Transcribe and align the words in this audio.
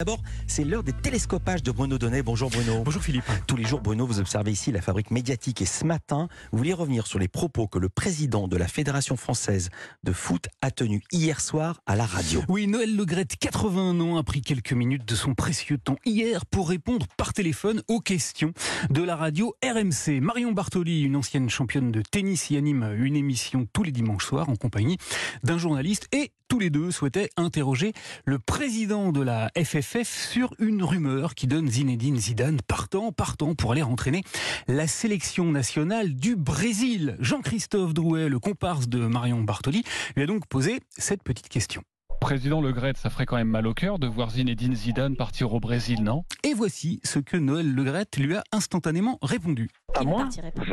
D'abord, 0.00 0.22
c'est 0.46 0.64
l'heure 0.64 0.82
des 0.82 0.94
télescopages 0.94 1.62
de 1.62 1.70
Bruno 1.70 1.98
Donnet. 1.98 2.22
Bonjour 2.22 2.48
Bruno. 2.48 2.82
Bonjour 2.84 3.02
Philippe. 3.02 3.30
Tous 3.46 3.56
les 3.56 3.66
jours, 3.66 3.82
Bruno, 3.82 4.06
vous 4.06 4.18
observez 4.18 4.50
ici 4.50 4.72
la 4.72 4.80
fabrique 4.80 5.10
médiatique 5.10 5.60
et 5.60 5.66
ce 5.66 5.84
matin, 5.84 6.28
vous 6.52 6.56
voulez 6.56 6.72
revenir 6.72 7.06
sur 7.06 7.18
les 7.18 7.28
propos 7.28 7.66
que 7.66 7.78
le 7.78 7.90
président 7.90 8.48
de 8.48 8.56
la 8.56 8.66
Fédération 8.66 9.18
française 9.18 9.68
de 10.02 10.12
foot 10.12 10.48
a 10.62 10.70
tenus 10.70 11.02
hier 11.12 11.38
soir 11.42 11.82
à 11.84 11.96
la 11.96 12.06
radio. 12.06 12.42
Oui, 12.48 12.66
Noël 12.66 12.96
Legrette, 12.96 13.36
81 13.36 14.00
ans, 14.00 14.16
a 14.16 14.22
pris 14.22 14.40
quelques 14.40 14.72
minutes 14.72 15.06
de 15.06 15.14
son 15.14 15.34
précieux 15.34 15.76
temps 15.76 15.98
hier 16.06 16.46
pour 16.46 16.70
répondre 16.70 17.06
par 17.18 17.34
téléphone 17.34 17.82
aux 17.86 18.00
questions 18.00 18.54
de 18.88 19.02
la 19.02 19.16
radio 19.16 19.54
RMC. 19.62 20.22
Marion 20.22 20.52
Bartoli, 20.52 21.02
une 21.02 21.16
ancienne 21.16 21.50
championne 21.50 21.92
de 21.92 22.00
tennis, 22.00 22.48
y 22.48 22.56
anime 22.56 22.94
une 22.96 23.16
émission 23.16 23.68
tous 23.70 23.82
les 23.82 23.92
dimanches 23.92 24.24
soirs 24.24 24.48
en 24.48 24.56
compagnie 24.56 24.96
d'un 25.42 25.58
journaliste 25.58 26.08
et 26.12 26.32
tous 26.50 26.58
les 26.58 26.68
deux 26.68 26.90
souhaitaient 26.90 27.30
interroger 27.36 27.92
le 28.24 28.40
président 28.40 29.12
de 29.12 29.22
la 29.22 29.52
FFF 29.56 30.08
sur 30.08 30.52
une 30.58 30.82
rumeur 30.82 31.36
qui 31.36 31.46
donne 31.46 31.68
Zinedine 31.68 32.16
Zidane 32.16 32.60
partant, 32.66 33.12
partant 33.12 33.54
pour 33.54 33.70
aller 33.70 33.84
entraîner 33.84 34.24
la 34.66 34.88
sélection 34.88 35.44
nationale 35.44 36.12
du 36.16 36.34
Brésil. 36.34 37.16
Jean-Christophe 37.20 37.94
Drouet, 37.94 38.28
le 38.28 38.40
comparse 38.40 38.88
de 38.88 38.98
Marion 39.06 39.42
Bartoli, 39.42 39.84
lui 40.16 40.24
a 40.24 40.26
donc 40.26 40.48
posé 40.48 40.80
cette 40.90 41.22
petite 41.22 41.48
question. 41.48 41.82
Président 42.20 42.60
Le 42.60 42.72
Gret, 42.72 42.94
ça 42.96 43.10
ferait 43.10 43.26
quand 43.26 43.36
même 43.36 43.48
mal 43.48 43.66
au 43.68 43.72
cœur 43.72 44.00
de 44.00 44.08
voir 44.08 44.30
Zinedine 44.30 44.74
Zidane 44.74 45.16
partir 45.16 45.54
au 45.54 45.60
Brésil, 45.60 46.02
non? 46.02 46.24
Et 46.42 46.52
voici 46.52 47.00
ce 47.04 47.20
que 47.20 47.36
Noël 47.36 47.72
Le 47.72 47.84
Gret 47.84 48.06
lui 48.18 48.34
a 48.34 48.42
instantanément 48.52 49.20
répondu. 49.22 49.70
À 49.94 50.02
moi? 50.02 50.28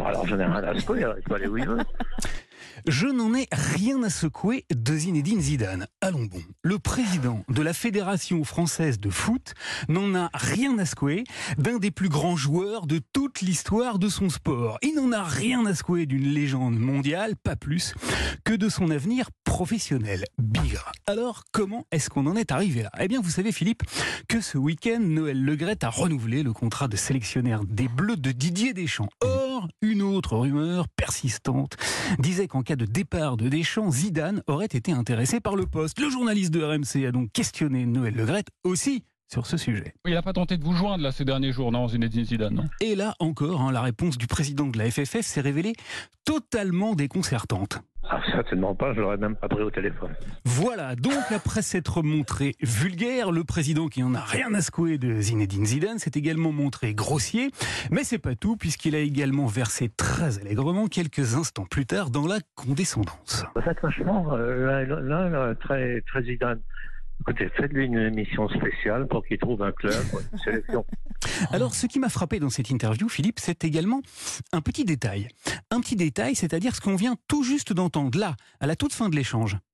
Alors 0.06 0.26
j'en 0.26 0.40
ai 0.40 0.46
rien 0.46 0.56
à 0.56 0.80
secouer, 0.80 1.06
il 1.18 1.24
peut 1.24 1.36
aller 1.36 1.48
où 1.48 1.58
il 1.58 1.68
veut. 1.68 1.78
Je 2.88 3.08
n'en 3.08 3.34
ai 3.34 3.48
rien 3.52 4.02
à 4.04 4.10
secouer 4.10 4.66
de 4.74 4.96
Zinedine 4.96 5.42
Zidane. 5.42 5.88
Allons 6.02 6.26
bon. 6.26 6.42
Le 6.64 6.80
président 6.80 7.44
de 7.50 7.62
la 7.62 7.74
Fédération 7.74 8.44
française 8.44 9.00
de 9.00 9.10
foot 9.10 9.54
n'en 9.90 10.16
a 10.16 10.30
rien 10.34 10.78
à 10.78 10.86
secouer 10.86 11.24
d'un 11.58 11.78
des 11.78 11.92
plus 11.92 12.10
grands 12.10 12.36
joueurs 12.36 12.88
de 12.88 13.02
toute 13.14 13.42
l'histoire 13.42 14.00
de 14.00 14.10
son 14.10 14.30
sport. 14.30 14.78
Il 14.82 14.96
n'en 14.96 15.12
a 15.12 15.24
rien 15.24 15.66
à 15.66 15.76
secouer 15.76 16.06
d'une 16.06 16.28
légende 16.28 16.78
mondiale, 16.80 17.36
pas 17.36 17.56
plus, 17.56 17.94
que 18.44 18.54
de 18.54 18.70
son 18.70 18.92
avenir 18.92 19.30
professionnel. 19.44 20.26
Bigre. 20.38 20.92
Alors, 21.06 21.44
comment 21.52 21.86
est-ce 21.92 22.10
qu'on 22.10 22.28
en 22.28 22.36
est 22.36 22.52
arrivé 22.52 22.84
là? 22.84 22.92
Eh 23.00 23.08
bien, 23.08 23.22
vous 23.22 23.30
savez, 23.30 23.52
Philippe, 23.52 23.84
que 24.28 24.42
ce 24.42 24.58
week-end, 24.58 25.00
Noël 25.00 25.44
Legrette 25.44 25.84
a 25.84 25.90
renouvelé 25.90 26.44
le 26.44 26.54
contrat 26.54 26.88
de 26.88 26.98
sélectionnaire 26.98 27.64
des 27.66 27.88
Bleus 27.88 28.18
de 28.18 28.32
Didier 28.32 28.74
Deschamps. 28.74 29.10
Une 29.82 30.02
autre 30.02 30.38
rumeur 30.38 30.88
persistante 30.90 31.78
disait 32.20 32.48
qu'en 32.48 32.64
cas 32.64 32.76
de 32.76 32.86
départ 32.86 33.38
de 33.38 33.50
Deschamps, 33.50 33.92
Zidane 33.92 34.44
aurait 34.48 34.66
été 34.66 34.92
intéressé 34.92 35.40
par 35.40 35.56
le 35.56 35.66
poste. 35.66 36.00
Le 36.00 36.10
journaliste 36.10 36.52
de 36.52 36.64
RMC 36.64 37.06
a 37.08 37.12
donc 37.12 37.32
questionné 37.32 37.86
Noël 37.86 38.16
Legrette 38.16 38.50
aussi 38.64 39.04
sur 39.28 39.46
ce 39.46 39.58
sujet. 39.58 39.94
Il 40.06 40.14
n'a 40.14 40.22
pas 40.22 40.34
tenté 40.34 40.58
de 40.58 40.64
vous 40.64 40.74
joindre 40.74 41.04
là 41.04 41.12
ces 41.12 41.26
derniers 41.26 41.52
jours, 41.52 41.72
non, 41.72 41.88
Zinedine 41.88 42.26
Zidane, 42.26 42.54
non? 42.54 42.66
Et 42.82 42.96
là 42.96 43.14
encore, 43.20 43.62
hein, 43.62 43.72
la 43.72 43.82
réponse 43.82 44.18
du 44.18 44.28
président 44.28 44.68
de 44.68 44.78
la 44.78 44.90
FFF 44.90 45.22
s'est 45.22 45.42
révélée 45.42 45.74
totalement 46.26 46.96
déconcertante. 46.96 47.80
Ah, 48.10 48.22
certainement 48.32 48.74
pas, 48.74 48.94
je 48.94 49.02
l'aurais 49.02 49.18
même 49.18 49.36
pas 49.36 49.50
pris 49.50 49.62
au 49.62 49.70
téléphone. 49.70 50.12
Voilà, 50.46 50.96
donc 50.96 51.30
après 51.36 51.62
s'être 51.62 52.02
montré 52.04 52.56
vulgaire, 52.62 53.32
le 53.32 53.44
président 53.44 53.88
qui 53.88 54.02
en 54.02 54.16
a 54.16 54.22
rien 54.22 54.54
à 54.54 54.62
secouer 54.62 54.98
de 54.98 55.20
Zinedine 55.20 55.66
Zidane 55.66 56.00
s'est 56.00 56.12
également 56.16 56.54
montré 56.54 56.94
grossier, 56.94 57.52
mais 57.92 58.06
c'est 58.06 58.18
pas 58.18 58.36
tout 58.36 58.56
puisqu'il 58.56 58.96
a 58.96 59.00
également 59.00 59.46
versé 59.46 59.90
très 59.90 60.40
allègrement 60.40 60.88
quelques 60.88 61.36
instants 61.36 61.66
plus 61.66 61.86
tard 61.86 62.10
dans 62.10 62.28
la 62.28 62.38
condescendance. 62.56 63.46
Franchement, 63.80 64.28
euh, 64.32 64.86
là, 64.86 65.02
là, 65.02 65.30
là, 65.30 65.56
très, 65.56 66.02
très 66.08 66.24
Zidane. 66.24 66.62
Écoutez, 67.28 67.50
faites-lui 67.58 67.88
une 67.88 67.98
émission 67.98 68.48
spéciale 68.48 69.06
pour 69.06 69.26
qu'il 69.26 69.38
trouve 69.38 69.62
un 69.62 69.74
club, 69.74 69.94
une 70.32 70.40
sélection. 70.46 70.86
Alors, 71.52 71.76
ce 71.76 71.86
qui 71.86 72.00
m'a 72.00 72.08
frappé 72.08 72.40
dans 72.40 72.50
cette 72.50 72.70
interview, 72.70 73.10
Philippe, 73.10 73.40
c'est 73.42 73.66
également 73.66 74.02
un 74.54 74.62
petit 74.62 74.86
détail. 74.86 75.28
Un 75.70 75.82
petit 75.82 75.98
détail, 75.98 76.36
c'est-à-dire 76.36 76.74
ce 76.74 76.80
qu'on 76.80 76.96
vient 76.96 77.18
tout 77.28 77.44
juste 77.44 77.74
d'entendre 77.74 78.18
là, 78.18 78.38
à 78.62 78.68
la 78.68 78.78
toute 78.78 78.94
fin 78.94 79.10
de 79.10 79.16
l'échange. 79.16 79.58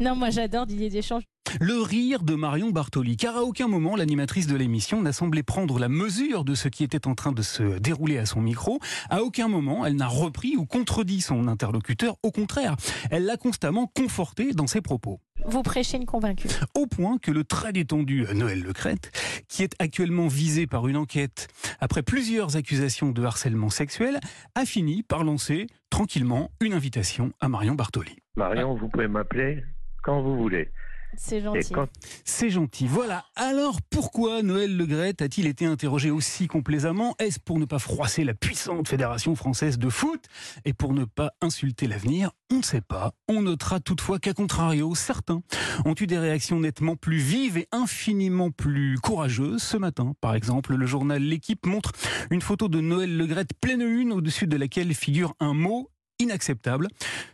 Non, 0.00 0.14
moi 0.14 0.30
j'adore 0.30 0.66
Didier 0.66 0.88
Deschamps. 0.88 1.20
Le 1.60 1.80
rire 1.82 2.22
de 2.22 2.34
Marion 2.34 2.70
Bartoli, 2.70 3.16
car 3.16 3.36
à 3.36 3.42
aucun 3.42 3.66
moment 3.66 3.96
l'animatrice 3.96 4.46
de 4.46 4.56
l'émission 4.56 5.02
n'a 5.02 5.12
semblé 5.12 5.42
prendre 5.42 5.78
la 5.78 5.88
mesure 5.88 6.44
de 6.44 6.54
ce 6.54 6.68
qui 6.68 6.84
était 6.84 7.06
en 7.06 7.14
train 7.14 7.32
de 7.32 7.42
se 7.42 7.78
dérouler 7.78 8.18
à 8.18 8.24
son 8.24 8.40
micro. 8.40 8.78
À 9.10 9.22
aucun 9.22 9.48
moment 9.48 9.84
elle 9.84 9.96
n'a 9.96 10.06
repris 10.06 10.56
ou 10.56 10.64
contredit 10.64 11.20
son 11.20 11.48
interlocuteur. 11.48 12.16
Au 12.22 12.30
contraire, 12.30 12.76
elle 13.10 13.24
l'a 13.24 13.36
constamment 13.36 13.86
conforté 13.86 14.52
dans 14.52 14.66
ses 14.66 14.80
propos. 14.80 15.20
Vous 15.46 15.62
prêchez 15.62 15.98
une 15.98 16.06
convaincue. 16.06 16.48
Au 16.74 16.86
point 16.86 17.18
que 17.18 17.30
le 17.30 17.44
très 17.44 17.72
détendu 17.72 18.24
Noël 18.34 18.62
Lecrette, 18.62 19.10
qui 19.48 19.62
est 19.62 19.74
actuellement 19.78 20.26
visé 20.26 20.66
par 20.66 20.88
une 20.88 20.96
enquête 20.96 21.48
après 21.80 22.02
plusieurs 22.02 22.56
accusations 22.56 23.10
de 23.10 23.22
harcèlement 23.22 23.68
sexuel, 23.68 24.20
a 24.54 24.64
fini 24.64 25.02
par 25.02 25.22
lancer 25.22 25.66
tranquillement 25.90 26.50
une 26.60 26.72
invitation 26.72 27.32
à 27.40 27.48
Marion 27.48 27.74
Bartoli. 27.74 28.16
Marion, 28.36 28.74
vous 28.74 28.88
pouvez 28.88 29.08
m'appeler 29.08 29.62
quand 30.02 30.22
vous 30.22 30.36
voulez. 30.36 30.70
C'est 31.16 31.40
gentil. 31.40 31.72
quand 31.72 31.88
C'est 32.24 32.50
gentil. 32.50 32.86
Voilà. 32.86 33.24
Alors 33.36 33.80
pourquoi 33.90 34.42
Noël 34.42 34.76
Legrette 34.76 35.22
a-t-il 35.22 35.46
été 35.46 35.66
interrogé 35.66 36.10
aussi 36.10 36.46
complaisamment? 36.46 37.14
Est-ce 37.18 37.40
pour 37.40 37.58
ne 37.58 37.64
pas 37.64 37.78
froisser 37.78 38.24
la 38.24 38.34
puissante 38.34 38.88
Fédération 38.88 39.34
française 39.34 39.78
de 39.78 39.88
foot? 39.88 40.24
Et 40.64 40.72
pour 40.72 40.92
ne 40.92 41.04
pas 41.04 41.32
insulter 41.40 41.86
l'avenir? 41.86 42.30
On 42.50 42.58
ne 42.58 42.62
sait 42.62 42.80
pas. 42.80 43.12
On 43.28 43.42
notera 43.42 43.80
toutefois 43.80 44.18
qu'à 44.18 44.32
contrario, 44.32 44.94
certains 44.94 45.42
ont 45.84 45.94
eu 45.98 46.06
des 46.06 46.18
réactions 46.18 46.60
nettement 46.60 46.96
plus 46.96 47.18
vives 47.18 47.58
et 47.58 47.68
infiniment 47.72 48.50
plus 48.50 48.98
courageuses. 48.98 49.62
Ce 49.62 49.76
matin, 49.76 50.14
par 50.20 50.34
exemple, 50.34 50.74
le 50.74 50.86
journal 50.86 51.22
L'équipe 51.22 51.66
montre 51.66 51.92
une 52.30 52.42
photo 52.42 52.68
de 52.68 52.80
Noël 52.80 53.16
Legrette 53.16 53.54
pleine 53.60 53.82
une 53.82 54.12
au-dessus 54.12 54.46
de 54.46 54.56
laquelle 54.56 54.94
figure 54.94 55.34
un 55.40 55.54
mot 55.54 55.90
inacceptable. 56.24 56.88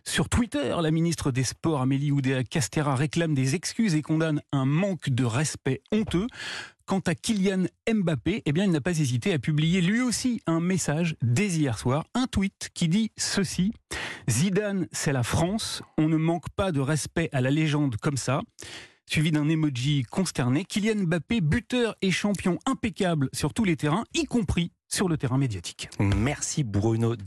Sur 0.04 0.28
Twitter, 0.28 0.76
la 0.80 0.90
ministre 0.90 1.30
des 1.30 1.44
Sports 1.44 1.80
Amélie 1.80 2.12
Oudéa-Castera 2.12 2.94
réclame 2.94 3.34
des 3.34 3.54
excuses 3.54 3.94
et 3.94 4.02
condamne 4.02 4.42
un 4.52 4.66
manque 4.66 5.08
de 5.08 5.24
respect 5.24 5.80
honteux. 5.92 6.26
Quant 6.84 7.00
à 7.06 7.14
Kylian 7.14 7.66
Mbappé, 7.88 8.42
eh 8.44 8.52
bien, 8.52 8.64
il 8.64 8.72
n'a 8.72 8.80
pas 8.80 8.98
hésité 8.98 9.32
à 9.32 9.38
publier 9.38 9.80
lui 9.80 10.00
aussi 10.00 10.42
un 10.46 10.60
message 10.60 11.14
dès 11.22 11.46
hier 11.46 11.78
soir, 11.78 12.04
un 12.14 12.26
tweet 12.26 12.70
qui 12.74 12.88
dit 12.88 13.12
ceci 13.16 13.72
Zidane, 14.28 14.88
c'est 14.92 15.12
la 15.12 15.22
France. 15.22 15.82
On 15.98 16.08
ne 16.08 16.16
manque 16.16 16.50
pas 16.50 16.72
de 16.72 16.80
respect 16.80 17.28
à 17.32 17.40
la 17.40 17.50
légende 17.50 17.96
comme 17.96 18.16
ça. 18.16 18.42
Suivi 19.06 19.32
d'un 19.32 19.48
emoji 19.48 20.02
consterné, 20.02 20.64
Kylian 20.64 21.06
Mbappé, 21.06 21.40
buteur 21.40 21.96
et 22.02 22.10
champion 22.10 22.58
impeccable 22.66 23.28
sur 23.32 23.54
tous 23.54 23.64
les 23.64 23.76
terrains, 23.76 24.04
y 24.14 24.24
compris 24.24 24.72
sur 24.86 25.08
le 25.08 25.16
terrain 25.16 25.38
médiatique. 25.38 25.88
Merci 25.98 26.64
Bruno. 26.64 27.14